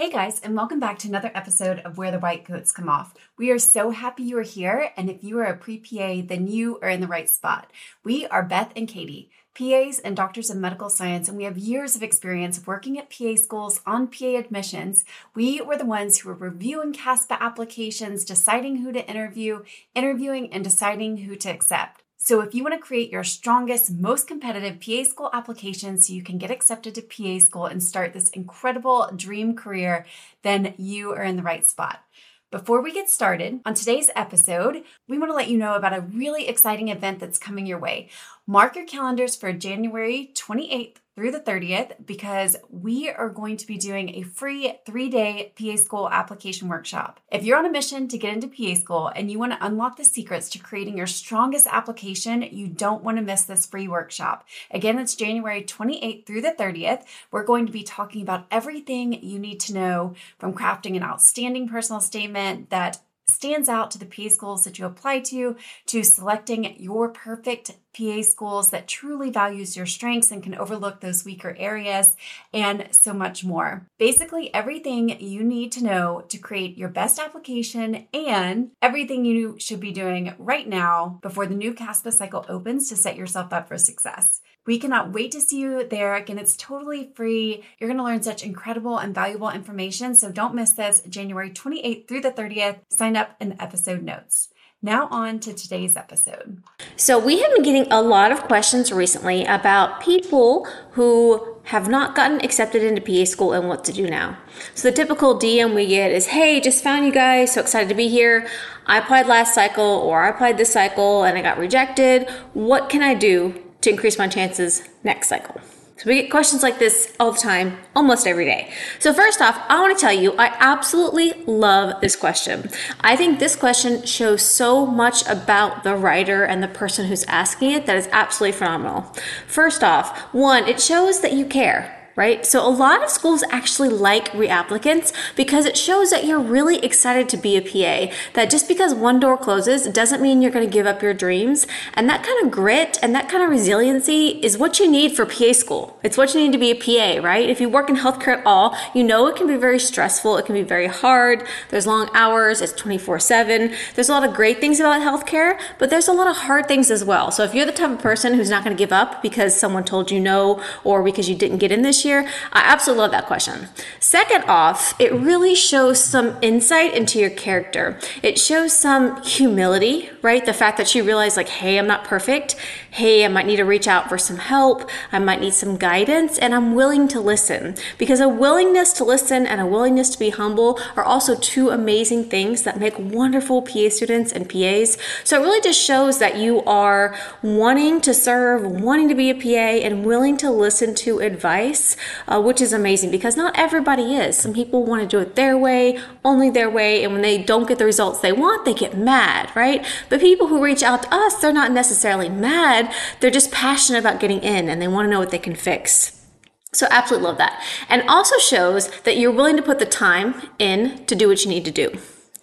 [0.00, 3.12] Hey guys, and welcome back to another episode of Where the White Coats Come Off.
[3.36, 6.46] We are so happy you are here, and if you are a pre PA, then
[6.46, 7.70] you are in the right spot.
[8.02, 11.96] We are Beth and Katie, PAs and doctors of medical science, and we have years
[11.96, 15.04] of experience working at PA schools on PA admissions.
[15.34, 19.64] We were the ones who were reviewing CASPA applications, deciding who to interview,
[19.94, 22.04] interviewing, and deciding who to accept.
[22.22, 26.22] So, if you want to create your strongest, most competitive PA school application so you
[26.22, 30.04] can get accepted to PA school and start this incredible dream career,
[30.42, 32.04] then you are in the right spot.
[32.50, 36.02] Before we get started, on today's episode, we want to let you know about a
[36.02, 38.10] really exciting event that's coming your way.
[38.46, 43.76] Mark your calendars for January 28th through the 30th because we are going to be
[43.76, 47.20] doing a free three day PA school application workshop.
[47.30, 49.98] If you're on a mission to get into PA school and you want to unlock
[49.98, 54.48] the secrets to creating your strongest application, you don't want to miss this free workshop.
[54.70, 57.02] Again, it's January 28th through the 30th.
[57.30, 61.68] We're going to be talking about everything you need to know from crafting an outstanding
[61.68, 62.98] personal statement that
[63.28, 68.22] stands out to the PA schools that you apply to, to selecting your perfect PA
[68.22, 72.16] schools that truly values your strengths and can overlook those weaker areas,
[72.52, 73.86] and so much more.
[73.98, 79.80] Basically, everything you need to know to create your best application and everything you should
[79.80, 83.78] be doing right now before the new CASPA cycle opens to set yourself up for
[83.78, 84.40] success.
[84.70, 86.14] We cannot wait to see you there.
[86.14, 87.64] Again, it's totally free.
[87.80, 90.14] You're going to learn such incredible and valuable information.
[90.14, 92.76] So don't miss this January 28th through the 30th.
[92.88, 94.50] Sign up in the episode notes.
[94.80, 96.62] Now, on to today's episode.
[96.96, 102.14] So, we have been getting a lot of questions recently about people who have not
[102.14, 104.38] gotten accepted into PA school and what to do now.
[104.74, 107.94] So, the typical DM we get is Hey, just found you guys, so excited to
[107.94, 108.48] be here.
[108.86, 112.30] I applied last cycle or I applied this cycle and I got rejected.
[112.54, 115.60] What can I do to increase my chances next cycle?
[116.00, 118.72] So we get questions like this all the time, almost every day.
[119.00, 122.70] So first off, I want to tell you, I absolutely love this question.
[123.02, 127.72] I think this question shows so much about the writer and the person who's asking
[127.72, 129.14] it that is absolutely phenomenal.
[129.46, 132.44] First off, one, it shows that you care right?
[132.44, 137.28] So a lot of schools actually like reapplicants because it shows that you're really excited
[137.30, 138.12] to be a PA.
[138.34, 141.66] That just because one door closes doesn't mean you're going to give up your dreams.
[141.94, 145.24] And that kind of grit and that kind of resiliency is what you need for
[145.24, 145.98] PA school.
[146.02, 147.48] It's what you need to be a PA, right?
[147.48, 150.36] If you work in healthcare at all, you know it can be very stressful.
[150.36, 151.46] It can be very hard.
[151.70, 152.60] There's long hours.
[152.60, 153.72] It's 24 7.
[153.94, 156.90] There's a lot of great things about healthcare, but there's a lot of hard things
[156.90, 157.30] as well.
[157.30, 159.84] So if you're the type of person who's not going to give up because someone
[159.84, 162.28] told you no or because you didn't get in this year?
[162.52, 163.68] I absolutely love that question.
[163.98, 167.98] Second off, it really shows some insight into your character.
[168.22, 170.44] It shows some humility, right?
[170.44, 172.56] The fact that she realized, like, hey, I'm not perfect.
[172.90, 174.88] Hey, I might need to reach out for some help.
[175.12, 177.76] I might need some guidance, and I'm willing to listen.
[177.98, 182.24] Because a willingness to listen and a willingness to be humble are also two amazing
[182.24, 184.98] things that make wonderful PA students and PAs.
[185.24, 189.34] So it really just shows that you are wanting to serve, wanting to be a
[189.34, 194.36] PA, and willing to listen to advice uh, which is amazing because not everybody is.
[194.36, 197.66] Some people want to do it their way, only their way, and when they don't
[197.68, 199.84] get the results they want, they get mad, right?
[200.10, 204.20] But people who reach out to us, they're not necessarily mad, they're just passionate about
[204.20, 206.26] getting in and they want to know what they can fix.
[206.72, 207.64] So, absolutely love that.
[207.88, 211.50] And also shows that you're willing to put the time in to do what you
[211.50, 211.98] need to do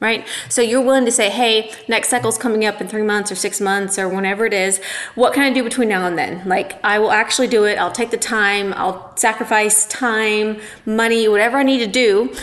[0.00, 0.26] right?
[0.48, 3.60] So you're willing to say, hey, next cycle's coming up in three months or six
[3.60, 4.80] months or whenever it is.
[5.14, 6.46] What can I do between now and then?
[6.46, 7.78] Like, I will actually do it.
[7.78, 8.72] I'll take the time.
[8.74, 12.34] I'll sacrifice time, money, whatever I need to do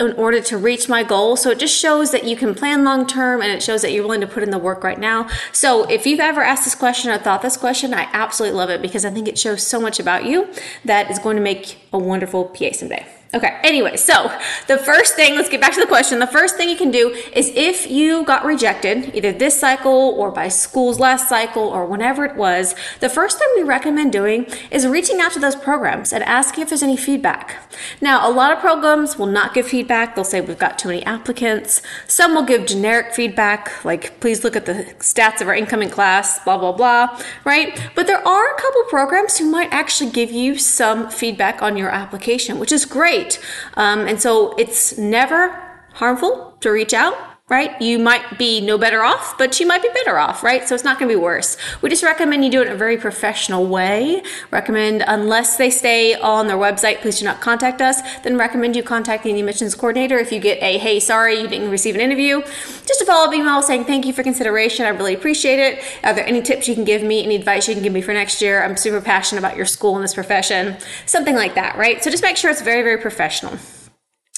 [0.00, 1.36] in order to reach my goal.
[1.36, 4.04] So it just shows that you can plan long term and it shows that you're
[4.04, 5.28] willing to put in the work right now.
[5.52, 8.80] So if you've ever asked this question or thought this question, I absolutely love it
[8.80, 10.48] because I think it shows so much about you
[10.84, 13.06] that is going to make a wonderful PA someday.
[13.34, 14.32] Okay, anyway, so
[14.68, 16.18] the first thing, let's get back to the question.
[16.18, 20.30] The first thing you can do is if you got rejected, either this cycle or
[20.30, 24.86] by school's last cycle or whenever it was, the first thing we recommend doing is
[24.86, 27.70] reaching out to those programs and asking if there's any feedback.
[28.00, 30.14] Now, a lot of programs will not give feedback.
[30.14, 31.82] They'll say we've got too many applicants.
[32.06, 36.42] Some will give generic feedback, like please look at the stats of our incoming class,
[36.44, 37.78] blah, blah, blah, right?
[37.94, 41.90] But there are a couple programs who might actually give you some feedback on your
[41.90, 43.40] application, which is great great.
[43.74, 47.80] Um, and so it's never harmful to reach out right?
[47.80, 50.68] You might be no better off, but you might be better off, right?
[50.68, 51.56] So it's not going to be worse.
[51.80, 54.22] We just recommend you do it in a very professional way.
[54.50, 58.02] Recommend, unless they stay on their website, please do not contact us.
[58.20, 61.70] Then recommend you contacting the admissions coordinator if you get a, hey, sorry, you didn't
[61.70, 62.42] receive an interview.
[62.86, 64.84] Just a follow up email saying, thank you for consideration.
[64.84, 65.82] I really appreciate it.
[66.04, 68.12] Are there any tips you can give me, any advice you can give me for
[68.12, 68.62] next year?
[68.62, 70.76] I'm super passionate about your school and this profession.
[71.06, 72.04] Something like that, right?
[72.04, 73.58] So just make sure it's very, very professional.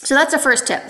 [0.02, 0.82] So that's our first tip.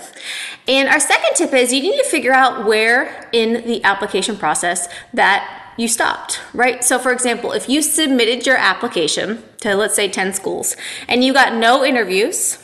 [0.69, 4.87] And our second tip is you need to figure out where in the application process
[5.13, 6.81] that you stopped, right?
[6.83, 10.77] So, for example, if you submitted your application to, let's say, 10 schools
[11.09, 12.57] and you got no interviews,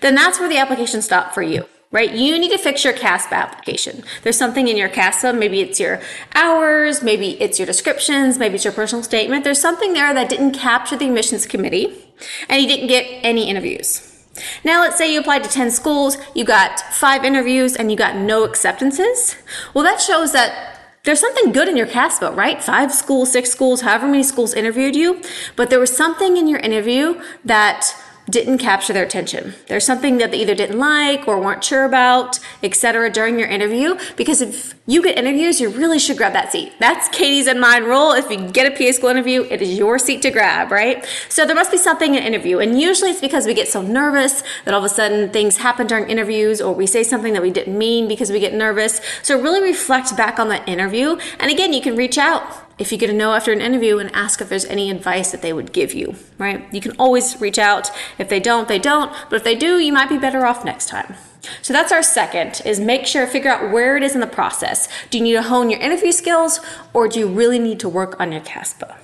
[0.00, 2.12] then that's where the application stopped for you right?
[2.12, 4.02] You need to fix your CASPA application.
[4.22, 6.00] There's something in your CASPA, maybe it's your
[6.34, 9.44] hours, maybe it's your descriptions, maybe it's your personal statement.
[9.44, 12.12] There's something there that didn't capture the admissions committee
[12.48, 14.15] and you didn't get any interviews.
[14.64, 18.16] Now, let's say you applied to 10 schools, you got five interviews, and you got
[18.16, 19.36] no acceptances.
[19.74, 22.62] Well, that shows that there's something good in your CASPA, right?
[22.62, 25.22] Five schools, six schools, however many schools interviewed you,
[25.54, 27.94] but there was something in your interview that
[28.28, 29.54] didn't capture their attention.
[29.68, 33.10] There's something that they either didn't like or weren't sure about, etc.
[33.10, 33.96] during your interview.
[34.16, 36.72] Because if you get interviews, you really should grab that seat.
[36.80, 38.12] That's Katie's and mine rule.
[38.12, 41.06] If you get a PA school interview, it is your seat to grab, right?
[41.28, 42.58] So there must be something in interview.
[42.58, 45.86] And usually it's because we get so nervous that all of a sudden things happen
[45.86, 49.00] during interviews or we say something that we didn't mean because we get nervous.
[49.22, 51.16] So really reflect back on that interview.
[51.38, 54.14] And again, you can reach out if you get a no after an interview and
[54.14, 56.66] ask if there's any advice that they would give you, right?
[56.72, 57.90] You can always reach out.
[58.18, 59.12] If they don't, they don't.
[59.30, 61.14] But if they do, you might be better off next time.
[61.62, 64.88] So that's our second is make sure figure out where it is in the process.
[65.10, 66.60] Do you need to hone your interview skills
[66.92, 68.96] or do you really need to work on your CASPA?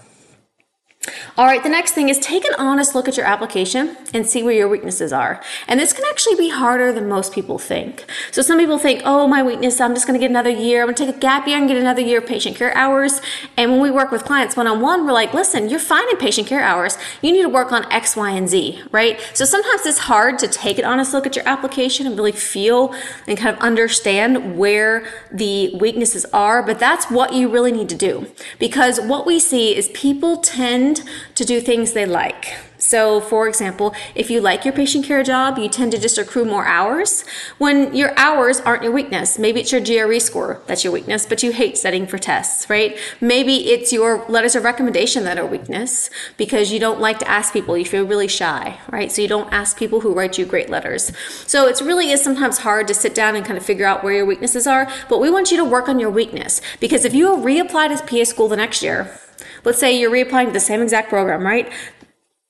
[1.36, 4.44] All right, the next thing is take an honest look at your application and see
[4.44, 5.42] where your weaknesses are.
[5.66, 8.04] And this can actually be harder than most people think.
[8.30, 10.82] So some people think, oh, my weakness, I'm just going to get another year.
[10.82, 13.20] I'm going to take a gap year and get another year of patient care hours.
[13.56, 16.18] And when we work with clients one on one, we're like, listen, you're fine in
[16.18, 16.96] patient care hours.
[17.20, 19.20] You need to work on X, Y, and Z, right?
[19.34, 22.94] So sometimes it's hard to take an honest look at your application and really feel
[23.26, 26.62] and kind of understand where the weaknesses are.
[26.62, 28.28] But that's what you really need to do.
[28.60, 32.54] Because what we see is people tend tend to do things they like.
[32.78, 36.44] So, for example, if you like your patient care job, you tend to just accrue
[36.44, 37.24] more hours
[37.58, 39.38] when your hours aren't your weakness.
[39.38, 42.98] Maybe it's your GRE score that's your weakness, but you hate studying for tests, right?
[43.20, 47.52] Maybe it's your letters of recommendation that are weakness because you don't like to ask
[47.52, 47.78] people.
[47.78, 49.12] You feel really shy, right?
[49.12, 51.12] So you don't ask people who write you great letters.
[51.46, 54.14] So it really is sometimes hard to sit down and kind of figure out where
[54.14, 57.28] your weaknesses are, but we want you to work on your weakness because if you
[57.36, 59.16] reapply to PA school the next year,
[59.64, 61.70] Let's say you're reapplying to the same exact program, right?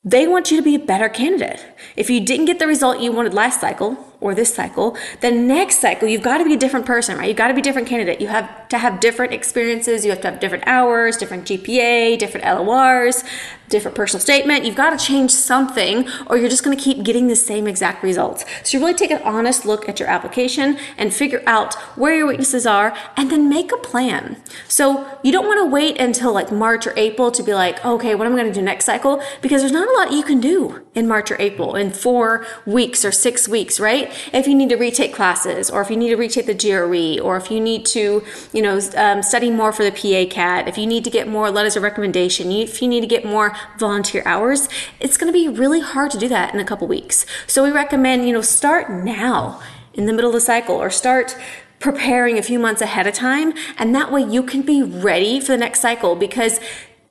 [0.04, 1.64] They want you to be a better candidate.
[1.94, 5.80] If you didn't get the result you wanted last cycle, or this cycle, the next
[5.80, 7.28] cycle, you've got to be a different person, right?
[7.28, 8.20] You've got to be a different candidate.
[8.20, 10.04] You have to have different experiences.
[10.04, 13.24] You have to have different hours, different GPA, different LORs,
[13.72, 14.64] different personal statement.
[14.64, 18.02] You've got to change something or you're just going to keep getting the same exact
[18.02, 18.44] results.
[18.62, 22.26] So you really take an honest look at your application and figure out where your
[22.26, 24.36] weaknesses are and then make a plan.
[24.68, 28.14] So you don't want to wait until like March or April to be like, okay,
[28.14, 29.22] what am I going to do next cycle?
[29.40, 33.04] Because there's not a lot you can do in March or April in four weeks
[33.04, 34.12] or six weeks, right?
[34.32, 37.36] if you need to retake classes or if you need to retake the GRE or
[37.36, 38.22] if you need to,
[38.52, 41.50] you know, um, study more for the PA CAT, if you need to get more
[41.50, 44.68] letters of recommendation, if you need to get more volunteer hours,
[45.00, 47.24] it's going to be really hard to do that in a couple weeks.
[47.46, 49.62] So we recommend, you know, start now
[49.94, 51.36] in the middle of the cycle or start
[51.78, 53.52] preparing a few months ahead of time.
[53.78, 56.60] And that way you can be ready for the next cycle because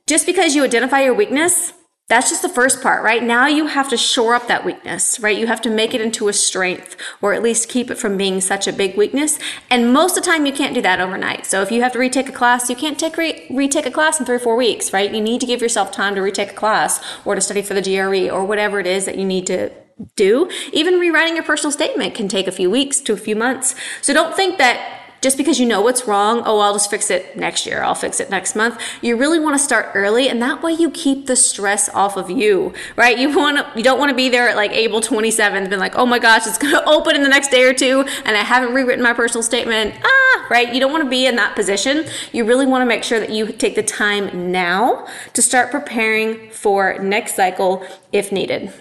[0.06, 1.72] just because you identify your weakness
[2.08, 3.22] that's just the first part, right?
[3.22, 5.36] Now you have to shore up that weakness, right?
[5.36, 8.40] You have to make it into a strength or at least keep it from being
[8.40, 9.38] such a big weakness.
[9.70, 11.46] And most of the time you can't do that overnight.
[11.46, 14.20] So if you have to retake a class, you can't take re- retake a class
[14.20, 15.12] in three or four weeks, right?
[15.12, 17.82] You need to give yourself time to retake a class or to study for the
[17.82, 19.70] GRE or whatever it is that you need to
[20.16, 20.50] do.
[20.72, 23.74] Even rewriting your personal statement can take a few weeks to a few months.
[24.00, 27.36] So don't think that just because you know what's wrong, oh, I'll just fix it
[27.36, 28.78] next year, I'll fix it next month.
[29.00, 32.28] You really want to start early, and that way you keep the stress off of
[32.28, 33.16] you, right?
[33.16, 35.96] You want to, you don't want to be there at like April 27th, been like,
[35.96, 38.42] oh my gosh, it's going to open in the next day or two, and I
[38.42, 39.94] haven't rewritten my personal statement.
[40.04, 40.74] Ah, right?
[40.74, 42.04] You don't want to be in that position.
[42.32, 46.50] You really want to make sure that you take the time now to start preparing
[46.50, 48.72] for next cycle if needed.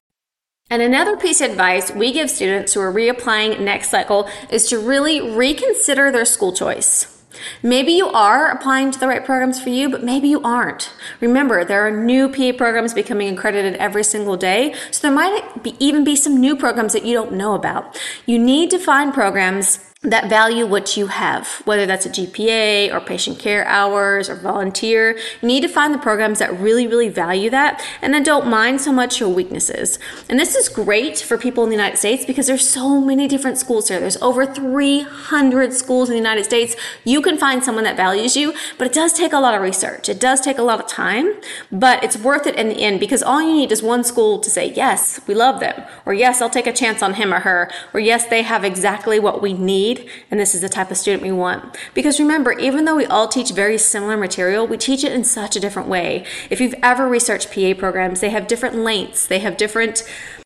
[0.72, 4.80] And another piece of advice we give students who are reapplying next cycle is to
[4.80, 7.22] really reconsider their school choice.
[7.62, 10.94] Maybe you are applying to the right programs for you, but maybe you aren't.
[11.20, 15.75] Remember, there are new PA programs becoming accredited every single day, so there might be,
[15.80, 18.00] even be some new programs that you don't know about.
[18.25, 23.00] You need to find programs that value what you have, whether that's a GPA or
[23.00, 25.15] patient care hours or volunteer.
[25.43, 28.81] You need to find the programs that really, really value that and then don't mind
[28.81, 30.00] so much your weaknesses.
[30.27, 33.60] And this is great for people in the United States because there's so many different
[33.60, 34.00] schools here.
[34.00, 36.75] There's over 300 schools in the United States.
[37.03, 40.10] You can find someone that values you, but it does take a lot of research.
[40.10, 41.36] It does take a lot of time,
[41.72, 44.50] but it's worth it in the end because all you need is one school to
[44.50, 47.70] say, yes, we love them, or yes, I'll take a chance on him or her,
[47.93, 50.98] or yes, they have exactly what we need need, and this is the type of
[50.98, 51.77] student we want.
[51.93, 55.55] Because remember, even though we all teach very similar material, we teach it in such
[55.55, 56.25] a different way.
[56.50, 60.03] If you've ever researched PA programs, they have different lengths, they have different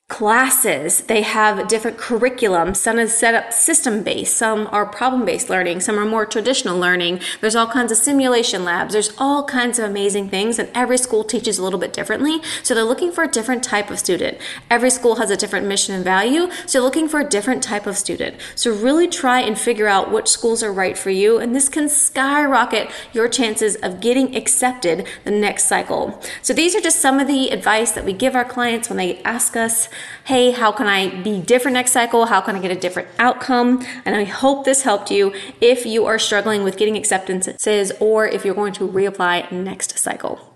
[0.08, 1.00] classes.
[1.02, 2.76] They have different curriculum.
[2.76, 6.80] Some is set up system based, some are problem based learning, some are more traditional
[6.80, 7.20] learning.
[7.42, 8.94] There's all kinds of simulation labs.
[8.94, 12.40] There's all kinds of amazing things, and every school teaches a little bit differently.
[12.62, 14.38] So they're looking for a different type of student.
[14.70, 17.98] Every school has a different mission and value, so looking for a different type of
[17.98, 18.38] student.
[18.56, 21.90] So really try and figure out which schools are right for you, and this can
[21.90, 26.22] skyrocket your chances of getting accepted the next cycle.
[26.42, 29.22] So these are just some of the advice that we give our clients when they
[29.24, 29.90] ask us
[30.26, 32.26] hey, how can I be different next cycle?
[32.26, 33.86] How can I get a different outcome?
[34.06, 38.46] And I hope this helped you if you are struggling with getting acceptances or if
[38.46, 40.55] you're going to reapply next cycle.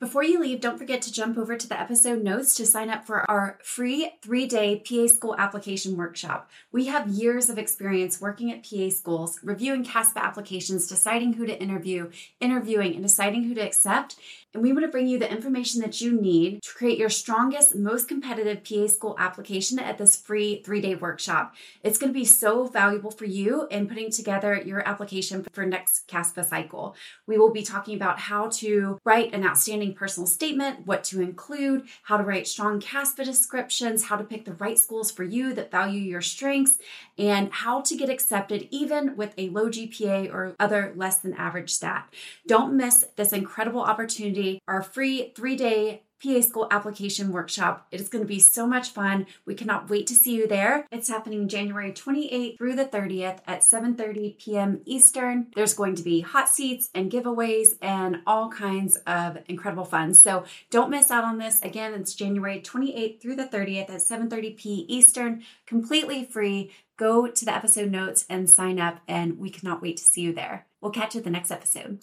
[0.00, 3.06] Before you leave, don't forget to jump over to the episode notes to sign up
[3.06, 6.48] for our free three day PA school application workshop.
[6.72, 11.60] We have years of experience working at PA schools, reviewing CASPA applications, deciding who to
[11.60, 14.16] interview, interviewing, and deciding who to accept
[14.52, 17.76] and we want to bring you the information that you need to create your strongest,
[17.76, 21.54] most competitive PA school application at this free three day workshop.
[21.84, 26.08] It's going to be so valuable for you in putting together your application for next
[26.08, 26.96] CASPA cycle.
[27.26, 31.86] We will be talking about how to write an outstanding personal statement, what to include,
[32.04, 35.70] how to write strong CASPA descriptions, how to pick the right schools for you that
[35.70, 36.78] value your strengths,
[37.18, 41.70] and how to get accepted even with a low GPA or other less than average
[41.70, 42.12] stat.
[42.46, 47.86] Don't miss this incredible opportunity our free three day PA School application workshop.
[47.90, 49.26] It is going to be so much fun.
[49.44, 50.86] We cannot wait to see you there.
[50.90, 54.80] It's happening January 28th through the 30th at 7:30 p.m.
[54.84, 55.46] Eastern.
[55.54, 60.14] There's going to be hot seats and giveaways and all kinds of incredible fun.
[60.14, 61.60] So don't miss out on this.
[61.62, 64.84] Again, it's January 28th through the 30th at 7:30 p.m.
[64.88, 66.70] Eastern, completely free.
[66.96, 70.34] Go to the episode notes and sign up and we cannot wait to see you
[70.34, 70.66] there.
[70.80, 71.98] We'll catch you at the next episode.